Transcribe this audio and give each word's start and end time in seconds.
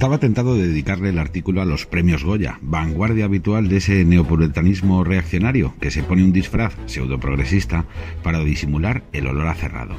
Estaba 0.00 0.16
tentado 0.16 0.56
de 0.56 0.66
dedicarle 0.66 1.10
el 1.10 1.18
artículo 1.18 1.60
a 1.60 1.66
los 1.66 1.84
premios 1.84 2.24
Goya, 2.24 2.58
vanguardia 2.62 3.26
habitual 3.26 3.68
de 3.68 3.76
ese 3.76 4.02
neopuritanismo 4.06 5.04
reaccionario 5.04 5.74
que 5.78 5.90
se 5.90 6.02
pone 6.02 6.24
un 6.24 6.32
disfraz 6.32 6.74
pseudoprogresista 6.86 7.84
para 8.22 8.38
disimular 8.38 9.02
el 9.12 9.26
olor 9.26 9.48
a 9.48 9.54
cerrado. 9.54 9.96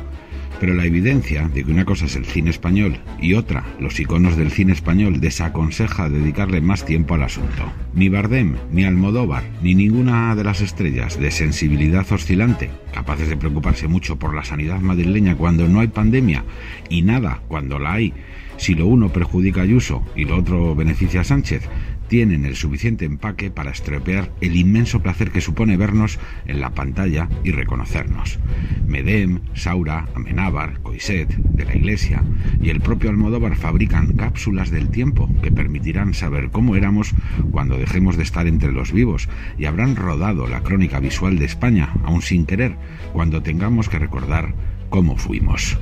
Pero 0.59 0.73
la 0.73 0.85
evidencia 0.85 1.47
de 1.47 1.63
que 1.63 1.71
una 1.71 1.85
cosa 1.85 2.05
es 2.05 2.15
el 2.15 2.25
cine 2.25 2.49
español 2.49 2.99
y 3.19 3.33
otra, 3.33 3.63
los 3.79 3.99
iconos 3.99 4.37
del 4.37 4.51
cine 4.51 4.73
español, 4.73 5.19
desaconseja 5.19 6.09
dedicarle 6.09 6.61
más 6.61 6.85
tiempo 6.85 7.15
al 7.15 7.23
asunto. 7.23 7.71
Ni 7.93 8.09
Bardem, 8.09 8.55
ni 8.71 8.83
Almodóvar, 8.83 9.43
ni 9.61 9.75
ninguna 9.75 10.35
de 10.35 10.43
las 10.43 10.61
estrellas 10.61 11.19
de 11.19 11.31
sensibilidad 11.31 12.05
oscilante, 12.11 12.69
capaces 12.93 13.29
de 13.29 13.37
preocuparse 13.37 13.87
mucho 13.87 14.17
por 14.17 14.35
la 14.35 14.43
sanidad 14.43 14.79
madrileña 14.79 15.35
cuando 15.35 15.67
no 15.67 15.79
hay 15.79 15.87
pandemia 15.87 16.43
y 16.89 17.01
nada 17.01 17.41
cuando 17.47 17.79
la 17.79 17.93
hay, 17.93 18.13
si 18.57 18.75
lo 18.75 18.85
uno 18.85 19.09
perjudica 19.09 19.61
a 19.61 19.63
Ayuso 19.63 20.03
y 20.15 20.25
lo 20.25 20.37
otro 20.37 20.75
beneficia 20.75 21.21
a 21.21 21.23
Sánchez, 21.23 21.67
tienen 22.11 22.43
el 22.43 22.57
suficiente 22.57 23.05
empaque 23.05 23.51
para 23.51 23.71
estropear 23.71 24.33
el 24.41 24.57
inmenso 24.57 25.01
placer 25.01 25.31
que 25.31 25.39
supone 25.39 25.77
vernos 25.77 26.19
en 26.45 26.59
la 26.59 26.71
pantalla 26.71 27.29
y 27.45 27.51
reconocernos. 27.51 28.37
Medem, 28.85 29.39
Saura, 29.53 30.09
Amenábar, 30.13 30.81
Coiset, 30.81 31.33
de 31.33 31.63
la 31.63 31.73
Iglesia 31.73 32.21
y 32.61 32.69
el 32.69 32.81
propio 32.81 33.11
Almodóvar 33.11 33.55
fabrican 33.55 34.11
cápsulas 34.11 34.71
del 34.71 34.89
tiempo 34.89 35.29
que 35.41 35.53
permitirán 35.53 36.13
saber 36.13 36.49
cómo 36.51 36.75
éramos 36.75 37.13
cuando 37.49 37.77
dejemos 37.77 38.17
de 38.17 38.23
estar 38.23 38.45
entre 38.45 38.73
los 38.73 38.91
vivos 38.91 39.29
y 39.57 39.63
habrán 39.63 39.95
rodado 39.95 40.47
la 40.47 40.63
crónica 40.63 40.99
visual 40.99 41.39
de 41.39 41.45
España, 41.45 41.93
aún 42.03 42.21
sin 42.21 42.45
querer, 42.45 42.75
cuando 43.13 43.41
tengamos 43.41 43.87
que 43.87 43.99
recordar 43.99 44.53
cómo 44.89 45.15
fuimos. 45.15 45.79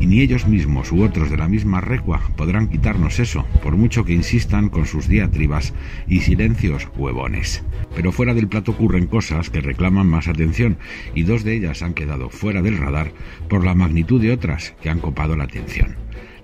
Y 0.00 0.06
ni 0.06 0.20
ellos 0.20 0.46
mismos 0.46 0.92
u 0.92 1.02
otros 1.02 1.30
de 1.30 1.36
la 1.36 1.48
misma 1.48 1.80
recua 1.80 2.20
podrán 2.36 2.68
quitarnos 2.68 3.18
eso, 3.18 3.44
por 3.62 3.76
mucho 3.76 4.04
que 4.04 4.12
insistan 4.12 4.68
con 4.68 4.86
sus 4.86 5.08
diatribas 5.08 5.74
y 6.06 6.20
silencios 6.20 6.88
huevones. 6.96 7.64
Pero 7.94 8.12
fuera 8.12 8.34
del 8.34 8.48
plato 8.48 8.72
ocurren 8.72 9.06
cosas 9.06 9.50
que 9.50 9.60
reclaman 9.60 10.06
más 10.06 10.28
atención, 10.28 10.78
y 11.14 11.22
dos 11.22 11.44
de 11.44 11.54
ellas 11.54 11.82
han 11.82 11.94
quedado 11.94 12.30
fuera 12.30 12.62
del 12.62 12.78
radar 12.78 13.12
por 13.48 13.64
la 13.64 13.74
magnitud 13.74 14.20
de 14.20 14.32
otras 14.32 14.74
que 14.82 14.90
han 14.90 15.00
copado 15.00 15.36
la 15.36 15.44
atención 15.44 15.96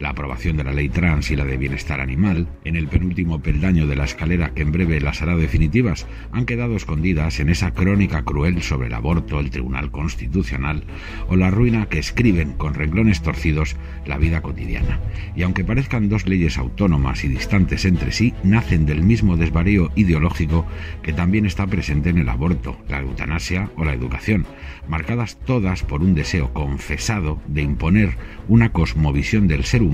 la 0.02 0.10
aprobación 0.10 0.56
de 0.56 0.64
la 0.64 0.72
ley 0.72 0.88
trans 0.88 1.30
y 1.30 1.36
la 1.36 1.44
de 1.44 1.56
bienestar 1.56 2.00
animal, 2.00 2.48
en 2.64 2.74
el 2.74 2.88
penúltimo 2.88 3.40
peldaño 3.40 3.86
de 3.86 3.94
la 3.94 4.04
escalera 4.04 4.52
que 4.52 4.62
en 4.62 4.72
breve 4.72 5.00
las 5.00 5.22
hará 5.22 5.36
definitivas, 5.36 6.08
han 6.32 6.44
quedado 6.44 6.74
escondidas 6.74 7.38
en 7.38 7.48
esa 7.48 7.70
crónica 7.70 8.24
cruel 8.24 8.62
sobre 8.62 8.88
el 8.88 8.94
aborto, 8.94 9.38
el 9.38 9.50
Tribunal 9.50 9.92
Constitucional 9.92 10.82
o 11.28 11.36
la 11.36 11.52
ruina 11.52 11.86
que 11.86 12.00
escriben 12.00 12.54
con 12.54 12.74
renglones 12.74 13.22
torcidos 13.22 13.76
la 14.04 14.18
vida 14.18 14.42
cotidiana. 14.42 14.98
Y 15.36 15.44
aunque 15.44 15.62
parezcan 15.62 16.08
dos 16.08 16.26
leyes 16.26 16.58
autónomas 16.58 17.22
y 17.22 17.28
distantes 17.28 17.84
entre 17.84 18.10
sí, 18.10 18.34
nacen 18.42 18.86
del 18.86 19.02
mismo 19.02 19.36
desvarío 19.36 19.92
ideológico 19.94 20.66
que 21.02 21.12
también 21.12 21.46
está 21.46 21.68
presente 21.68 22.10
en 22.10 22.18
el 22.18 22.28
aborto, 22.28 22.76
la 22.88 23.00
eutanasia 23.00 23.70
o 23.76 23.84
la 23.84 23.94
educación, 23.94 24.46
marcadas 24.88 25.38
todas 25.46 25.84
por 25.84 26.02
un 26.02 26.14
deseo 26.14 26.52
confesado 26.52 27.40
de 27.46 27.62
imponer 27.62 28.16
una 28.48 28.72
cosmovisión 28.72 29.46
del 29.46 29.62
ser 29.62 29.82
humano 29.82 29.91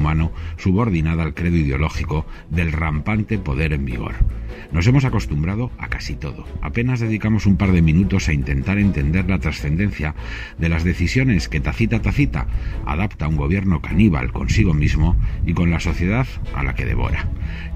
subordinada 0.56 1.22
al 1.22 1.34
credo 1.34 1.56
ideológico 1.56 2.26
del 2.50 2.72
rampante 2.72 3.38
poder 3.38 3.72
en 3.72 3.84
vigor. 3.84 4.14
Nos 4.72 4.86
hemos 4.86 5.04
acostumbrado 5.04 5.70
a 5.78 5.88
casi 5.88 6.14
todo. 6.14 6.44
Apenas 6.60 7.00
dedicamos 7.00 7.46
un 7.46 7.56
par 7.56 7.72
de 7.72 7.82
minutos 7.82 8.28
a 8.28 8.32
intentar 8.32 8.78
entender 8.78 9.28
la 9.28 9.38
trascendencia 9.38 10.14
de 10.58 10.68
las 10.68 10.84
decisiones 10.84 11.48
que 11.48 11.60
tacita 11.60 12.02
tacita 12.02 12.46
adapta 12.84 13.28
un 13.28 13.36
gobierno 13.36 13.80
caníbal 13.80 14.32
consigo 14.32 14.74
mismo 14.74 15.16
y 15.46 15.54
con 15.54 15.70
la 15.70 15.80
sociedad 15.80 16.26
a 16.54 16.62
la 16.62 16.74
que 16.74 16.84
devora. 16.84 17.28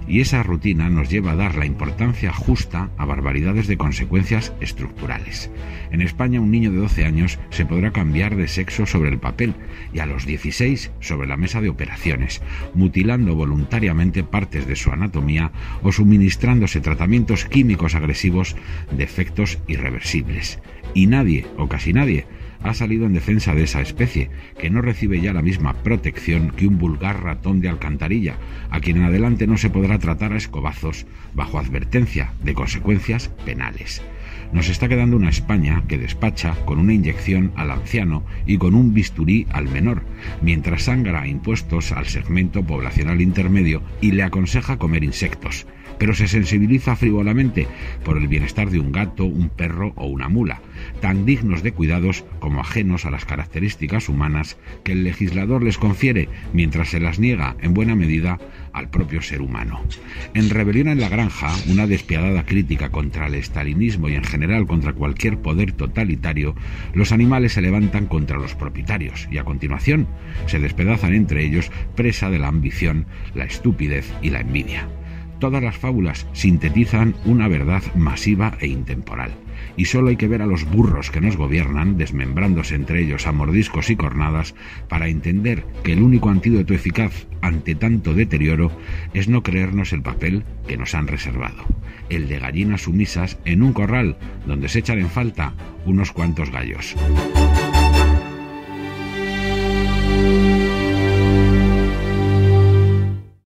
Y 0.09 0.21
esa 0.21 0.43
rutina 0.43 0.91
nos 0.91 1.09
lleva 1.09 1.33
a 1.33 1.37
dar 1.37 1.55
la 1.55 1.65
importancia 1.65 2.33
justa 2.33 2.91
a 2.99 3.05
barbaridades 3.05 3.69
de 3.69 3.77
consecuencias 3.77 4.53
estructurales. 4.61 5.51
En 5.91 6.03
España 6.03 6.41
un 6.41 6.51
niño 6.51 6.73
de 6.73 6.79
12 6.79 7.05
años 7.05 7.39
se 7.51 7.65
podrá 7.65 7.93
cambiar 7.93 8.37
de 8.37 8.49
sexo 8.49 8.85
sobre 8.85 9.11
el 9.11 9.19
papel 9.19 9.55
y 9.95 10.01
a 10.01 10.07
los 10.07 10.27
16 10.27 10.91
sobre 11.01 11.29
la 11.29 11.37
mesa 11.37 11.61
de 11.61 11.71
mutilando 12.75 13.35
voluntariamente 13.35 14.25
partes 14.25 14.67
de 14.67 14.77
su 14.77 14.91
anatomía 14.91 15.53
o 15.83 15.93
suministrándose 15.93 16.81
tratamientos 16.81 17.45
químicos 17.45 17.95
agresivos 17.95 18.57
de 18.91 19.05
efectos 19.05 19.59
irreversibles. 19.69 20.59
Y 20.95 21.07
nadie, 21.07 21.47
o 21.57 21.69
casi 21.69 21.93
nadie, 21.93 22.27
ha 22.63 22.75
salido 22.75 23.07
en 23.07 23.13
defensa 23.13 23.55
de 23.55 23.65
esa 23.65 23.81
especie, 23.81 24.31
que 24.59 24.71
no 24.71 24.83
recibe 24.83 25.21
ya 25.21 25.33
la 25.33 25.43
misma 25.43 25.75
protección 25.83 26.51
que 26.51 26.67
un 26.67 26.79
vulgar 26.79 27.23
ratón 27.23 27.61
de 27.61 27.69
alcantarilla, 27.69 28.37
a 28.71 28.81
quien 28.81 28.99
en 28.99 29.05
adelante 29.05 29.47
no 29.47 29.57
se 29.57 29.71
podrá 29.71 29.99
tratar 29.99 30.33
a 30.33 30.37
escobazos 30.37 31.07
bajo 31.35 31.59
advertencia 31.59 32.33
de 32.43 32.55
consecuencias 32.55 33.29
penales. 33.45 34.03
Nos 34.53 34.69
está 34.69 34.89
quedando 34.89 35.17
una 35.17 35.31
España 35.31 35.83
que 35.89 35.99
despacha 35.99 36.55
con 36.65 36.79
una 36.79 36.95
inyección 36.95 37.53
al 37.57 37.71
anciano 37.71 38.25
y 38.47 38.59
con 38.59 38.75
un 38.75 38.95
bisturí 38.95 39.47
al 39.51 39.69
menor, 39.69 40.03
mientras 40.43 40.85
sangra 40.85 41.27
impuestos 41.27 41.93
al 41.93 42.07
segmento 42.07 42.63
poblacional 42.63 43.21
intermedio 43.21 43.83
y 44.01 44.13
le 44.13 44.23
aconseja 44.23 44.79
comer 44.79 45.05
insectos, 45.05 45.67
pero 45.99 46.15
se 46.15 46.29
sensibiliza 46.29 46.97
frívolamente 46.97 47.69
por 48.05 48.17
el 48.17 48.29
bienestar 48.29 48.71
de 48.71 48.81
un 48.81 48.93
gato, 48.93 49.25
un 49.25 49.49
perro 49.49 49.93
o 49.97 50.07
una 50.07 50.29
mula, 50.29 50.61
tan 51.01 51.25
dignos 51.25 51.63
de 51.63 51.73
cuidados 51.73 52.25
como 52.41 52.61
ajenos 52.61 53.07
a 53.07 53.11
las 53.11 53.25
características 53.25 54.09
humanas 54.09 54.59
que 54.85 54.93
el 54.93 55.05
legislador 55.05 55.63
les 55.63 55.79
confiere 55.79 56.29
mientras 56.53 56.89
se 56.89 57.01
las 57.01 57.19
niega 57.19 57.57
en 57.61 57.75
buena 57.75 57.95
medida 57.95 58.39
al 58.73 58.89
propio 58.89 59.23
ser 59.23 59.43
humano. 59.43 59.81
En 60.35 60.51
Rebelión 60.51 60.89
en 60.89 61.01
la 61.01 61.09
Granja, 61.09 61.51
una 61.69 61.87
despiadada 61.87 62.45
crítica 62.45 62.91
contra 62.91 63.27
el 63.27 63.35
estalinismo 63.35 64.09
y 64.09 64.15
en 64.15 64.25
general 64.25 64.67
contra 64.67 64.93
cualquier 64.93 65.39
poder 65.39 65.73
totalitario, 65.73 66.55
los 66.95 67.13
animales 67.13 67.53
se 67.53 67.63
levantan 67.63 68.07
contra 68.07 68.39
los 68.39 68.55
propietarios 68.55 69.29
y 69.31 69.39
a 69.39 69.45
continuación 69.45 70.07
se 70.47 70.59
despedazan 70.59 71.15
entre 71.15 71.45
ellos 71.45 71.71
presa 71.95 72.31
de 72.31 72.39
la 72.39 72.49
ambición, 72.49 73.07
la 73.35 73.45
estupidez 73.45 74.13
y 74.23 74.31
la 74.31 74.41
envidia. 74.41 74.89
Todas 75.39 75.63
las 75.63 75.77
fábulas 75.77 76.27
sintetizan 76.33 77.15
una 77.25 77.49
verdad 77.49 77.83
masiva 77.95 78.57
e 78.61 78.69
intemporal 78.69 79.33
y 79.77 79.87
solo 79.87 80.09
hay 80.09 80.17
que 80.17 80.29
ver 80.29 80.43
a 80.43 80.47
los 80.47 80.65
burros 80.65 81.11
que 81.11 81.21
nos 81.21 81.37
gobiernan, 81.37 81.97
desmembrándose 81.97 82.75
entre 82.75 83.01
ellos 83.01 83.27
a 83.27 83.33
mordiscos 83.33 83.91
y 83.91 83.97
cornadas, 83.97 84.55
para 84.89 85.09
entender 85.09 85.65
que 85.83 85.93
el 85.93 86.03
único 86.03 86.29
antídoto 86.29 86.75
eficaz 86.75 87.27
ante 87.41 87.75
tanto 87.75 88.15
deterioro 88.15 88.73
es 89.15 89.29
no 89.29 89.43
creernos 89.43 89.93
el 89.93 90.03
papel 90.03 90.45
que 90.67 90.77
nos 90.77 90.95
han 90.95 91.09
reservado, 91.09 91.65
el 92.09 92.29
de 92.29 92.39
gallinas 92.39 92.83
sumisas 92.83 93.39
en 93.45 93.63
un 93.63 93.73
corral 93.73 94.17
donde 94.47 94.69
se 94.69 94.81
echan 94.81 94.99
en 94.99 95.11
falta 95.11 95.55
unos 95.85 96.13
cuantos 96.13 96.51
gallos. 96.51 96.95